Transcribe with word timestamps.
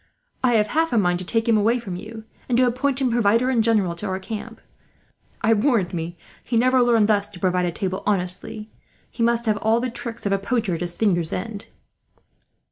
I 0.43 0.53
have 0.53 0.65
half 0.69 0.91
a 0.91 0.97
mind 0.97 1.19
to 1.19 1.25
take 1.25 1.47
him 1.47 1.57
away 1.59 1.77
from 1.77 1.95
you, 1.95 2.23
and 2.49 2.57
to 2.57 2.65
appoint 2.65 2.99
him 2.99 3.11
Provider 3.11 3.51
in 3.51 3.61
General 3.61 3.93
to 3.97 4.07
our 4.07 4.17
camp. 4.19 4.59
I 5.43 5.53
warrant 5.53 5.93
me 5.93 6.17
he 6.43 6.57
never 6.57 6.81
learned 6.81 7.07
thus 7.07 7.29
to 7.29 7.39
provide 7.39 7.65
a 7.67 7.71
table, 7.71 8.01
honestly; 8.07 8.71
he 9.11 9.21
must 9.21 9.45
have 9.45 9.57
all 9.57 9.79
the 9.79 9.91
tricks 9.91 10.25
of 10.25 10.31
a 10.31 10.39
poacher 10.39 10.73
at 10.73 10.81
his 10.81 10.97
fingers' 10.97 11.31
end." 11.31 11.67